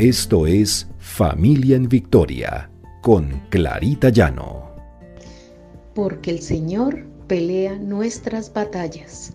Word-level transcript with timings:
Esto 0.00 0.46
es 0.46 0.88
Familia 0.98 1.76
en 1.76 1.86
Victoria 1.86 2.70
con 3.02 3.42
Clarita 3.50 4.08
Llano. 4.08 4.74
Porque 5.94 6.30
el 6.30 6.40
Señor 6.40 7.04
pelea 7.26 7.76
nuestras 7.76 8.50
batallas. 8.50 9.34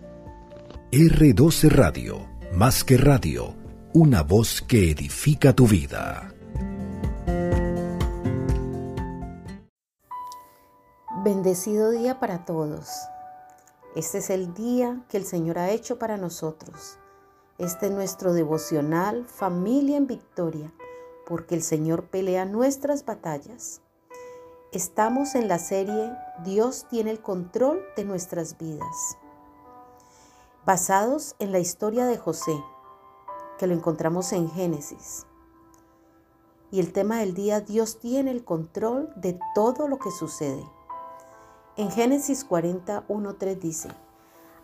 R12 0.92 1.70
Radio, 1.70 2.28
más 2.52 2.84
que 2.84 2.98
radio, 2.98 3.54
una 3.94 4.24
voz 4.24 4.64
que 4.64 4.90
edifica 4.90 5.54
tu 5.54 5.68
vida. 5.68 6.34
Bendecido 11.24 11.92
día 11.92 12.20
para 12.20 12.44
todos. 12.44 12.90
Este 13.96 14.18
es 14.18 14.32
el 14.32 14.56
día 14.56 15.04
que 15.10 15.18
el 15.18 15.26
Señor 15.26 15.60
ha 15.60 15.70
hecho 15.70 16.00
para 16.00 16.18
nosotros. 16.18 16.98
Este 17.58 17.86
es 17.86 17.94
nuestro 17.94 18.34
devocional 18.34 19.24
Familia 19.24 19.96
en 19.96 20.08
Victoria, 20.08 20.74
porque 21.26 21.56
el 21.56 21.62
Señor 21.62 22.04
pelea 22.04 22.44
nuestras 22.44 23.06
batallas. 23.06 23.82
Estamos 24.74 25.36
en 25.36 25.48
la 25.48 25.58
serie 25.58 26.12
Dios 26.44 26.86
tiene 26.90 27.12
el 27.12 27.22
control 27.22 27.82
de 27.96 28.04
nuestras 28.04 28.58
vidas, 28.58 29.18
basados 30.66 31.38
en 31.40 31.54
la 31.54 31.60
historia 31.60 32.06
de 32.08 32.18
José, 32.18 32.62
que 33.58 33.68
lo 33.68 33.74
encontramos 33.74 34.34
en 34.34 34.52
Génesis. 34.52 35.26
Y 36.72 36.82
el 36.82 36.92
tema 36.92 37.20
del 37.20 37.34
día, 37.36 37.62
Dios 37.62 38.00
tiene 38.00 38.32
el 38.32 38.44
control 38.44 39.14
de 39.16 39.40
todo 39.54 39.88
lo 39.88 39.98
que 39.98 40.12
sucede. 40.12 40.66
En 41.78 41.90
Génesis 41.90 42.46
41.3 42.46 43.58
dice, 43.60 43.90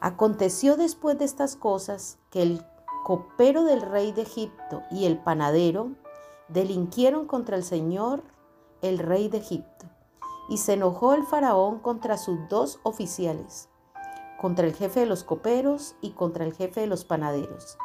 Aconteció 0.01 0.77
después 0.77 1.17
de 1.19 1.25
estas 1.25 1.55
cosas 1.55 2.17
que 2.31 2.41
el 2.41 2.65
copero 3.03 3.63
del 3.63 3.81
rey 3.81 4.11
de 4.11 4.23
Egipto 4.23 4.83
y 4.91 5.05
el 5.05 5.17
panadero 5.17 5.91
delinquieron 6.47 7.27
contra 7.27 7.55
el 7.55 7.63
Señor, 7.63 8.23
el 8.81 8.99
rey 8.99 9.29
de 9.29 9.37
Egipto. 9.37 9.87
Y 10.49 10.57
se 10.57 10.73
enojó 10.73 11.13
el 11.13 11.23
faraón 11.23 11.79
contra 11.79 12.17
sus 12.17 12.37
dos 12.49 12.79
oficiales, 12.83 13.69
contra 14.39 14.65
el 14.65 14.73
jefe 14.73 15.01
de 15.01 15.05
los 15.05 15.23
coperos 15.23 15.95
y 16.01 16.11
contra 16.11 16.43
el 16.43 16.53
jefe 16.53 16.81
de 16.81 16.87
los 16.87 17.05
panaderos, 17.05 17.77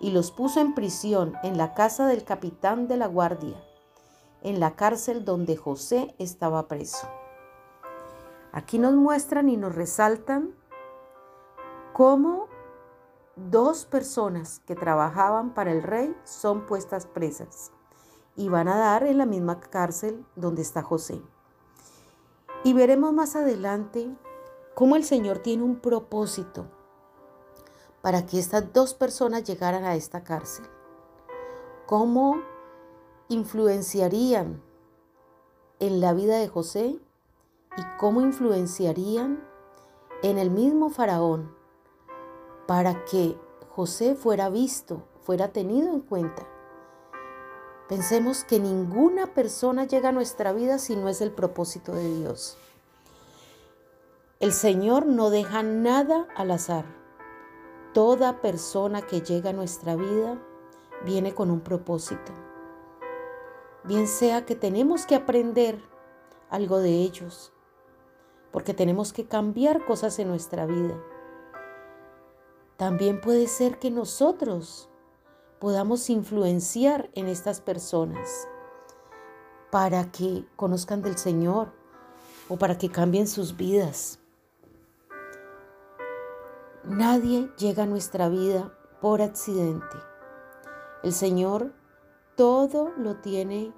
y 0.00 0.10
los 0.10 0.30
puso 0.30 0.60
en 0.60 0.74
prisión 0.74 1.34
en 1.42 1.58
la 1.58 1.74
casa 1.74 2.06
del 2.06 2.24
capitán 2.24 2.88
de 2.88 2.96
la 2.96 3.06
guardia, 3.06 3.62
en 4.42 4.58
la 4.58 4.74
cárcel 4.74 5.24
donde 5.24 5.56
José 5.56 6.14
estaba 6.18 6.66
preso. 6.66 7.08
Aquí 8.52 8.78
nos 8.78 8.94
muestran 8.94 9.48
y 9.48 9.56
nos 9.56 9.74
resaltan 9.74 10.54
cómo 11.92 12.47
dos 13.50 13.86
personas 13.86 14.60
que 14.66 14.74
trabajaban 14.74 15.54
para 15.54 15.72
el 15.72 15.82
rey 15.82 16.14
son 16.24 16.66
puestas 16.66 17.06
presas 17.06 17.72
y 18.36 18.48
van 18.48 18.68
a 18.68 18.76
dar 18.76 19.04
en 19.04 19.18
la 19.18 19.26
misma 19.26 19.60
cárcel 19.60 20.24
donde 20.36 20.62
está 20.62 20.82
José. 20.82 21.22
Y 22.64 22.72
veremos 22.72 23.12
más 23.12 23.36
adelante 23.36 24.10
cómo 24.74 24.96
el 24.96 25.04
Señor 25.04 25.38
tiene 25.38 25.62
un 25.62 25.80
propósito 25.80 26.66
para 28.02 28.26
que 28.26 28.38
estas 28.38 28.72
dos 28.72 28.94
personas 28.94 29.44
llegaran 29.44 29.84
a 29.84 29.94
esta 29.94 30.24
cárcel. 30.24 30.66
Cómo 31.86 32.40
influenciarían 33.28 34.62
en 35.78 36.00
la 36.00 36.12
vida 36.12 36.38
de 36.38 36.48
José 36.48 37.00
y 37.76 37.82
cómo 37.98 38.20
influenciarían 38.20 39.42
en 40.22 40.38
el 40.38 40.50
mismo 40.50 40.90
faraón 40.90 41.57
para 42.68 43.06
que 43.06 43.34
José 43.70 44.14
fuera 44.14 44.50
visto, 44.50 45.02
fuera 45.22 45.48
tenido 45.54 45.88
en 45.88 46.00
cuenta. 46.00 46.46
Pensemos 47.88 48.44
que 48.44 48.60
ninguna 48.60 49.32
persona 49.32 49.86
llega 49.86 50.10
a 50.10 50.12
nuestra 50.12 50.52
vida 50.52 50.76
si 50.76 50.94
no 50.94 51.08
es 51.08 51.22
el 51.22 51.30
propósito 51.30 51.94
de 51.94 52.16
Dios. 52.16 52.58
El 54.38 54.52
Señor 54.52 55.06
no 55.06 55.30
deja 55.30 55.62
nada 55.62 56.28
al 56.36 56.50
azar. 56.50 56.84
Toda 57.94 58.42
persona 58.42 59.00
que 59.00 59.22
llega 59.22 59.48
a 59.48 59.54
nuestra 59.54 59.96
vida 59.96 60.38
viene 61.06 61.34
con 61.34 61.50
un 61.50 61.60
propósito. 61.60 62.32
Bien 63.84 64.06
sea 64.06 64.44
que 64.44 64.56
tenemos 64.56 65.06
que 65.06 65.14
aprender 65.14 65.80
algo 66.50 66.80
de 66.80 66.90
ellos, 66.90 67.50
porque 68.52 68.74
tenemos 68.74 69.14
que 69.14 69.26
cambiar 69.26 69.86
cosas 69.86 70.18
en 70.18 70.28
nuestra 70.28 70.66
vida. 70.66 71.02
También 72.78 73.20
puede 73.20 73.48
ser 73.48 73.80
que 73.80 73.90
nosotros 73.90 74.88
podamos 75.58 76.08
influenciar 76.10 77.10
en 77.14 77.26
estas 77.26 77.60
personas 77.60 78.46
para 79.72 80.12
que 80.12 80.46
conozcan 80.54 81.02
del 81.02 81.18
Señor 81.18 81.72
o 82.48 82.56
para 82.56 82.78
que 82.78 82.88
cambien 82.88 83.26
sus 83.26 83.56
vidas. 83.56 84.20
Nadie 86.84 87.50
llega 87.58 87.82
a 87.82 87.86
nuestra 87.86 88.28
vida 88.28 88.72
por 89.00 89.22
accidente. 89.22 89.96
El 91.02 91.12
Señor 91.12 91.72
todo 92.36 92.92
lo 92.96 93.16
tiene 93.16 93.74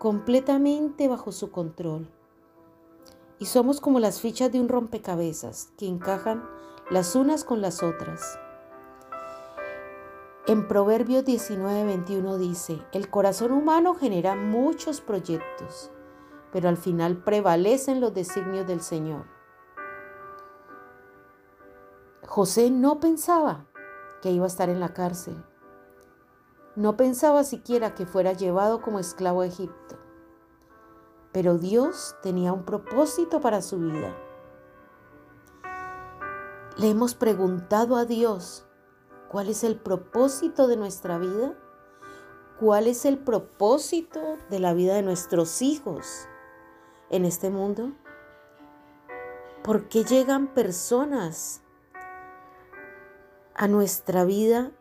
completamente 0.00 1.06
bajo 1.06 1.30
su 1.30 1.52
control 1.52 2.10
y 3.38 3.46
somos 3.46 3.80
como 3.80 4.00
las 4.00 4.20
fichas 4.20 4.50
de 4.50 4.58
un 4.58 4.68
rompecabezas 4.68 5.72
que 5.78 5.86
encajan 5.86 6.42
las 6.90 7.14
unas 7.14 7.44
con 7.44 7.60
las 7.60 7.84
otras. 7.84 8.38
En 10.48 10.66
Proverbios 10.66 11.24
19:21 11.24 12.36
dice, 12.36 12.82
el 12.92 13.08
corazón 13.08 13.52
humano 13.52 13.94
genera 13.94 14.34
muchos 14.34 15.00
proyectos, 15.00 15.92
pero 16.52 16.68
al 16.68 16.76
final 16.76 17.18
prevalecen 17.18 18.00
los 18.00 18.12
designios 18.12 18.66
del 18.66 18.80
Señor. 18.80 19.26
José 22.26 22.70
no 22.70 22.98
pensaba 22.98 23.66
que 24.20 24.32
iba 24.32 24.44
a 24.44 24.48
estar 24.48 24.68
en 24.68 24.80
la 24.80 24.92
cárcel. 24.92 25.44
No 26.74 26.96
pensaba 26.96 27.44
siquiera 27.44 27.94
que 27.94 28.06
fuera 28.06 28.32
llevado 28.32 28.82
como 28.82 28.98
esclavo 28.98 29.42
a 29.42 29.46
Egipto. 29.46 29.96
Pero 31.30 31.58
Dios 31.58 32.16
tenía 32.22 32.52
un 32.52 32.64
propósito 32.64 33.40
para 33.40 33.62
su 33.62 33.78
vida. 33.78 34.12
Le 36.80 36.88
hemos 36.88 37.14
preguntado 37.14 37.96
a 37.96 38.06
Dios 38.06 38.64
cuál 39.28 39.50
es 39.50 39.64
el 39.64 39.76
propósito 39.76 40.66
de 40.66 40.78
nuestra 40.78 41.18
vida, 41.18 41.54
cuál 42.58 42.86
es 42.86 43.04
el 43.04 43.18
propósito 43.18 44.38
de 44.48 44.60
la 44.60 44.72
vida 44.72 44.94
de 44.94 45.02
nuestros 45.02 45.60
hijos 45.60 46.06
en 47.10 47.26
este 47.26 47.50
mundo. 47.50 47.92
¿Por 49.62 49.90
qué 49.90 50.04
llegan 50.04 50.54
personas 50.54 51.60
a 53.54 53.68
nuestra 53.68 54.24
vida 54.24 54.72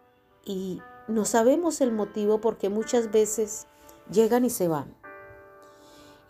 y 0.46 0.82
no 1.10 1.26
sabemos 1.26 1.82
el 1.82 1.92
motivo 1.92 2.40
porque 2.40 2.70
muchas 2.70 3.12
veces 3.12 3.68
llegan 4.10 4.46
y 4.46 4.50
se 4.50 4.70
van? 4.70 4.96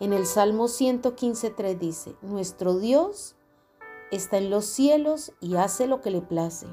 En 0.00 0.12
el 0.12 0.26
Salmo 0.26 0.64
115.3 0.64 1.78
dice, 1.78 2.16
nuestro 2.22 2.76
Dios 2.76 3.36
está 4.10 4.38
en 4.38 4.50
los 4.50 4.64
cielos 4.64 5.32
y 5.40 5.56
hace 5.56 5.86
lo 5.86 6.00
que 6.00 6.10
le 6.10 6.20
place. 6.20 6.66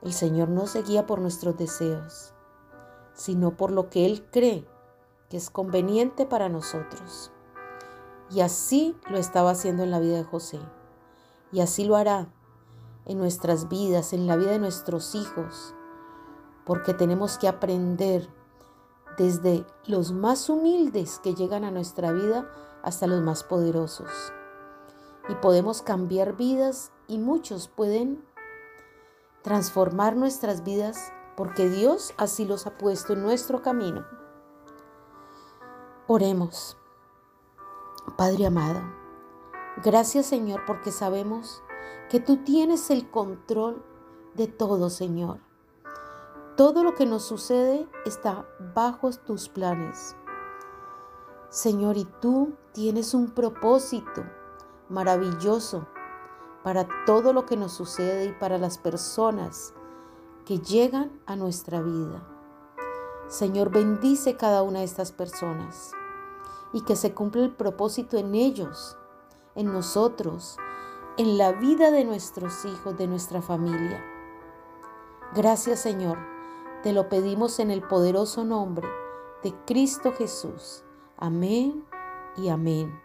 El 0.00 0.12
Señor 0.12 0.48
no 0.48 0.66
se 0.66 0.82
guía 0.82 1.06
por 1.06 1.20
nuestros 1.20 1.56
deseos, 1.56 2.34
sino 3.14 3.56
por 3.56 3.70
lo 3.70 3.88
que 3.88 4.06
Él 4.06 4.26
cree 4.30 4.66
que 5.28 5.36
es 5.36 5.48
conveniente 5.48 6.26
para 6.26 6.48
nosotros. 6.48 7.30
Y 8.30 8.40
así 8.40 8.96
lo 9.10 9.18
estaba 9.18 9.50
haciendo 9.50 9.82
en 9.82 9.90
la 9.90 10.00
vida 10.00 10.16
de 10.16 10.24
José. 10.24 10.58
Y 11.52 11.60
así 11.60 11.84
lo 11.84 11.96
hará 11.96 12.32
en 13.04 13.18
nuestras 13.18 13.68
vidas, 13.68 14.12
en 14.12 14.26
la 14.26 14.36
vida 14.36 14.52
de 14.52 14.58
nuestros 14.58 15.14
hijos, 15.14 15.74
porque 16.64 16.94
tenemos 16.94 17.38
que 17.38 17.48
aprender 17.48 18.28
desde 19.18 19.66
los 19.86 20.12
más 20.12 20.48
humildes 20.48 21.18
que 21.22 21.34
llegan 21.34 21.64
a 21.64 21.70
nuestra 21.70 22.12
vida 22.12 22.50
hasta 22.82 23.06
los 23.06 23.20
más 23.20 23.44
poderosos. 23.44 24.32
Y 25.28 25.34
podemos 25.36 25.82
cambiar 25.82 26.36
vidas 26.36 26.92
y 27.06 27.18
muchos 27.18 27.68
pueden 27.68 28.24
transformar 29.42 30.16
nuestras 30.16 30.64
vidas 30.64 31.12
porque 31.36 31.68
Dios 31.68 32.14
así 32.16 32.44
los 32.44 32.66
ha 32.66 32.76
puesto 32.78 33.12
en 33.12 33.22
nuestro 33.22 33.62
camino. 33.62 34.04
Oremos. 36.06 36.76
Padre 38.16 38.46
amado, 38.46 38.80
gracias 39.84 40.26
Señor 40.26 40.62
porque 40.66 40.90
sabemos 40.90 41.62
que 42.10 42.18
tú 42.18 42.38
tienes 42.38 42.90
el 42.90 43.08
control 43.10 43.84
de 44.34 44.48
todo, 44.48 44.90
Señor. 44.90 45.38
Todo 46.56 46.82
lo 46.82 46.94
que 46.94 47.06
nos 47.06 47.22
sucede 47.22 47.88
está 48.04 48.46
bajo 48.74 49.10
tus 49.12 49.48
planes. 49.48 50.16
Señor, 51.48 51.96
y 51.96 52.04
tú 52.20 52.54
tienes 52.72 53.14
un 53.14 53.30
propósito 53.30 54.24
maravilloso 54.92 55.86
para 56.62 56.86
todo 57.06 57.32
lo 57.32 57.46
que 57.46 57.56
nos 57.56 57.72
sucede 57.72 58.26
y 58.26 58.32
para 58.32 58.58
las 58.58 58.78
personas 58.78 59.74
que 60.44 60.58
llegan 60.58 61.20
a 61.26 61.34
nuestra 61.36 61.80
vida. 61.80 62.22
Señor, 63.28 63.70
bendice 63.70 64.36
cada 64.36 64.62
una 64.62 64.80
de 64.80 64.84
estas 64.84 65.12
personas 65.12 65.92
y 66.72 66.82
que 66.82 66.96
se 66.96 67.14
cumpla 67.14 67.42
el 67.42 67.54
propósito 67.54 68.16
en 68.16 68.34
ellos, 68.34 68.96
en 69.54 69.72
nosotros, 69.72 70.58
en 71.16 71.38
la 71.38 71.52
vida 71.52 71.90
de 71.90 72.04
nuestros 72.04 72.64
hijos, 72.64 72.96
de 72.96 73.06
nuestra 73.06 73.42
familia. 73.42 74.02
Gracias 75.34 75.80
Señor, 75.80 76.18
te 76.82 76.92
lo 76.92 77.08
pedimos 77.08 77.58
en 77.58 77.70
el 77.70 77.82
poderoso 77.82 78.44
nombre 78.44 78.88
de 79.42 79.54
Cristo 79.66 80.12
Jesús. 80.12 80.84
Amén 81.16 81.84
y 82.36 82.48
amén. 82.48 83.01